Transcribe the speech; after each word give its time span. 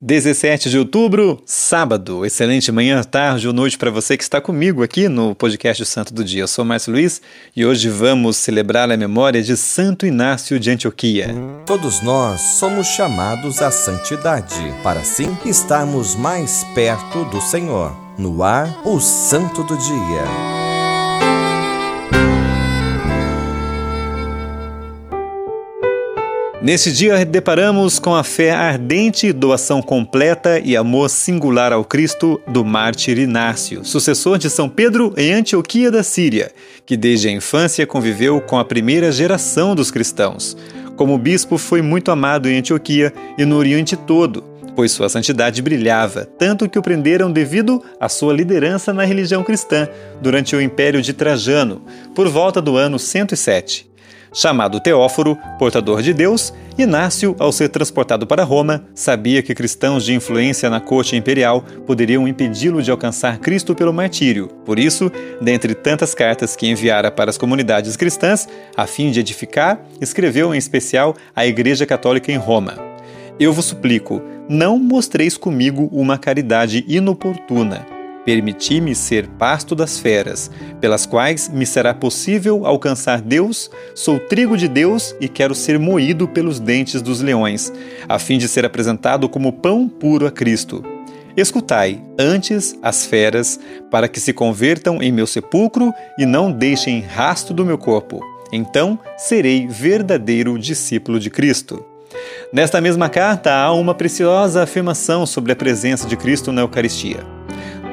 17 0.00 0.70
de 0.70 0.78
outubro, 0.78 1.42
sábado. 1.44 2.24
Excelente 2.24 2.70
manhã, 2.70 3.02
tarde 3.02 3.48
ou 3.48 3.52
noite 3.52 3.76
para 3.76 3.90
você 3.90 4.16
que 4.16 4.22
está 4.22 4.40
comigo 4.40 4.84
aqui 4.84 5.08
no 5.08 5.34
podcast 5.34 5.84
Santo 5.84 6.14
do 6.14 6.22
Dia. 6.22 6.42
Eu 6.42 6.48
sou 6.48 6.64
Márcio 6.64 6.92
Luiz 6.92 7.20
e 7.56 7.66
hoje 7.66 7.88
vamos 7.88 8.36
celebrar 8.36 8.88
a 8.92 8.96
memória 8.96 9.42
de 9.42 9.56
Santo 9.56 10.06
Inácio 10.06 10.60
de 10.60 10.70
Antioquia. 10.70 11.34
Todos 11.66 12.00
nós 12.00 12.40
somos 12.40 12.86
chamados 12.86 13.60
à 13.60 13.72
santidade, 13.72 14.54
para 14.84 15.00
assim 15.00 15.36
estarmos 15.44 16.14
mais 16.14 16.64
perto 16.76 17.24
do 17.24 17.40
Senhor. 17.40 17.92
No 18.16 18.44
ar, 18.44 18.80
o 18.84 19.00
Santo 19.00 19.64
do 19.64 19.76
Dia. 19.76 20.57
Neste 26.60 26.90
dia, 26.90 27.24
deparamos 27.24 28.00
com 28.00 28.16
a 28.16 28.24
fé 28.24 28.50
ardente, 28.50 29.32
doação 29.32 29.80
completa 29.80 30.58
e 30.58 30.76
amor 30.76 31.08
singular 31.08 31.72
ao 31.72 31.84
Cristo 31.84 32.40
do 32.48 32.64
mártir 32.64 33.16
Inácio, 33.16 33.84
sucessor 33.84 34.38
de 34.38 34.50
São 34.50 34.68
Pedro 34.68 35.14
em 35.16 35.32
Antioquia 35.32 35.88
da 35.88 36.02
Síria, 36.02 36.50
que 36.84 36.96
desde 36.96 37.28
a 37.28 37.30
infância 37.30 37.86
conviveu 37.86 38.40
com 38.40 38.58
a 38.58 38.64
primeira 38.64 39.12
geração 39.12 39.72
dos 39.72 39.92
cristãos. 39.92 40.56
Como 40.96 41.16
bispo, 41.16 41.58
foi 41.58 41.80
muito 41.80 42.10
amado 42.10 42.48
em 42.48 42.58
Antioquia 42.58 43.14
e 43.38 43.44
no 43.44 43.56
Oriente 43.56 43.96
todo, 43.96 44.42
pois 44.74 44.90
sua 44.90 45.08
santidade 45.08 45.62
brilhava, 45.62 46.24
tanto 46.24 46.68
que 46.68 46.78
o 46.78 46.82
prenderam 46.82 47.30
devido 47.30 47.80
à 48.00 48.08
sua 48.08 48.34
liderança 48.34 48.92
na 48.92 49.04
religião 49.04 49.44
cristã 49.44 49.88
durante 50.20 50.56
o 50.56 50.60
Império 50.60 51.00
de 51.00 51.12
Trajano, 51.12 51.82
por 52.16 52.28
volta 52.28 52.60
do 52.60 52.76
ano 52.76 52.98
107. 52.98 53.88
Chamado 54.32 54.80
Teóforo, 54.80 55.36
portador 55.58 56.02
de 56.02 56.12
Deus, 56.12 56.52
Inácio, 56.76 57.34
ao 57.38 57.50
ser 57.50 57.68
transportado 57.70 58.26
para 58.26 58.44
Roma, 58.44 58.84
sabia 58.94 59.42
que 59.42 59.54
cristãos 59.54 60.04
de 60.04 60.14
influência 60.14 60.70
na 60.70 60.80
corte 60.80 61.16
imperial 61.16 61.64
poderiam 61.86 62.28
impedi-lo 62.28 62.82
de 62.82 62.90
alcançar 62.90 63.38
Cristo 63.38 63.74
pelo 63.74 63.92
martírio. 63.92 64.48
Por 64.64 64.78
isso, 64.78 65.10
dentre 65.40 65.74
tantas 65.74 66.14
cartas 66.14 66.54
que 66.54 66.68
enviara 66.68 67.10
para 67.10 67.30
as 67.30 67.38
comunidades 67.38 67.96
cristãs, 67.96 68.46
a 68.76 68.86
fim 68.86 69.10
de 69.10 69.20
edificar, 69.20 69.80
escreveu 70.00 70.54
em 70.54 70.58
especial 70.58 71.16
à 71.34 71.46
Igreja 71.46 71.84
Católica 71.84 72.30
em 72.30 72.36
Roma. 72.36 72.74
Eu 73.40 73.52
vos 73.52 73.64
suplico, 73.64 74.22
não 74.48 74.78
mostreis 74.78 75.36
comigo 75.36 75.88
uma 75.92 76.16
caridade 76.16 76.84
inoportuna 76.86 77.97
Permiti-me 78.28 78.94
ser 78.94 79.26
pasto 79.26 79.74
das 79.74 79.98
feras, 79.98 80.50
pelas 80.82 81.06
quais 81.06 81.48
me 81.48 81.64
será 81.64 81.94
possível 81.94 82.66
alcançar 82.66 83.22
Deus. 83.22 83.70
Sou 83.94 84.20
trigo 84.20 84.54
de 84.54 84.68
Deus 84.68 85.16
e 85.18 85.30
quero 85.30 85.54
ser 85.54 85.78
moído 85.78 86.28
pelos 86.28 86.60
dentes 86.60 87.00
dos 87.00 87.22
leões, 87.22 87.72
a 88.06 88.18
fim 88.18 88.36
de 88.36 88.46
ser 88.46 88.66
apresentado 88.66 89.30
como 89.30 89.50
pão 89.50 89.88
puro 89.88 90.26
a 90.26 90.30
Cristo. 90.30 90.84
Escutai, 91.38 92.02
antes, 92.18 92.78
as 92.82 93.06
feras, 93.06 93.58
para 93.90 94.06
que 94.06 94.20
se 94.20 94.34
convertam 94.34 95.02
em 95.02 95.10
meu 95.10 95.26
sepulcro 95.26 95.90
e 96.18 96.26
não 96.26 96.52
deixem 96.52 97.00
rasto 97.00 97.54
do 97.54 97.64
meu 97.64 97.78
corpo. 97.78 98.20
Então 98.52 98.98
serei 99.16 99.66
verdadeiro 99.66 100.58
discípulo 100.58 101.18
de 101.18 101.30
Cristo. 101.30 101.82
Nesta 102.52 102.78
mesma 102.78 103.08
carta 103.08 103.54
há 103.54 103.72
uma 103.72 103.94
preciosa 103.94 104.64
afirmação 104.64 105.24
sobre 105.24 105.52
a 105.52 105.56
presença 105.56 106.06
de 106.06 106.14
Cristo 106.14 106.52
na 106.52 106.60
Eucaristia. 106.60 107.37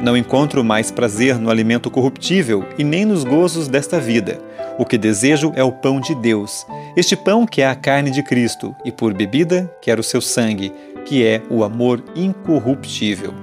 Não 0.01 0.15
encontro 0.15 0.63
mais 0.63 0.91
prazer 0.91 1.39
no 1.39 1.49
alimento 1.49 1.89
corruptível 1.89 2.65
e 2.77 2.83
nem 2.83 3.05
nos 3.05 3.23
gozos 3.23 3.67
desta 3.67 3.99
vida. 3.99 4.39
O 4.77 4.85
que 4.85 4.97
desejo 4.97 5.53
é 5.55 5.63
o 5.63 5.71
pão 5.71 5.99
de 5.99 6.13
Deus, 6.15 6.65
este 6.97 7.15
pão 7.15 7.45
que 7.45 7.61
é 7.61 7.67
a 7.67 7.75
carne 7.75 8.11
de 8.11 8.21
Cristo, 8.21 8.75
e 8.83 8.91
por 8.91 9.13
bebida 9.13 9.71
quero 9.81 10.01
o 10.01 10.03
seu 10.03 10.19
sangue, 10.19 10.73
que 11.05 11.25
é 11.25 11.41
o 11.49 11.63
amor 11.63 12.03
incorruptível. 12.15 13.33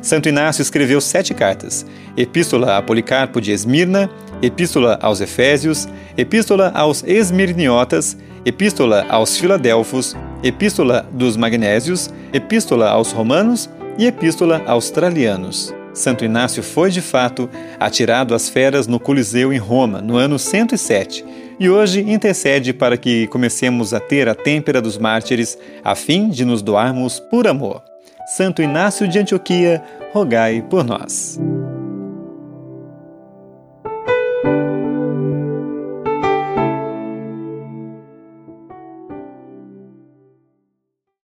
Santo 0.00 0.28
Inácio 0.28 0.62
escreveu 0.62 1.00
sete 1.00 1.34
cartas: 1.34 1.84
Epístola 2.16 2.78
a 2.78 2.82
Policarpo 2.82 3.40
de 3.40 3.52
Esmirna, 3.52 4.10
Epístola 4.40 4.98
aos 5.00 5.20
Efésios, 5.20 5.88
Epístola 6.16 6.72
aos 6.74 7.04
Esmirniotas, 7.04 8.16
Epístola 8.44 9.06
aos 9.08 9.36
Filadelfos, 9.36 10.16
Epístola 10.42 11.06
dos 11.12 11.36
Magnésios, 11.36 12.10
Epístola 12.32 12.88
aos 12.88 13.12
Romanos 13.12 13.68
e 13.98 14.06
Epístola 14.06 14.62
aos 14.66 14.90
Tralianos. 14.90 15.72
Santo 15.94 16.24
Inácio 16.24 16.62
foi, 16.62 16.90
de 16.90 17.00
fato, 17.00 17.48
atirado 17.78 18.34
às 18.34 18.48
feras 18.48 18.86
no 18.86 18.98
Coliseu 18.98 19.52
em 19.52 19.58
Roma, 19.58 20.00
no 20.00 20.16
ano 20.16 20.38
107, 20.38 21.24
e 21.60 21.68
hoje 21.68 22.00
intercede 22.00 22.72
para 22.72 22.96
que 22.96 23.26
comecemos 23.26 23.92
a 23.92 24.00
ter 24.00 24.28
a 24.28 24.34
têmpera 24.34 24.80
dos 24.80 24.96
mártires, 24.96 25.58
a 25.84 25.94
fim 25.94 26.28
de 26.30 26.44
nos 26.44 26.62
doarmos 26.62 27.20
por 27.20 27.46
amor. 27.46 27.82
Santo 28.26 28.62
Inácio 28.62 29.06
de 29.06 29.18
Antioquia, 29.18 29.82
rogai 30.12 30.62
por 30.62 30.84
nós. 30.84 31.38